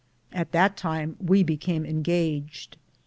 At 0.33 0.51
that 0.51 0.77
time 0.77 1.15
we 1.19 1.43
became 1.43 1.85
engaged. 1.85 2.75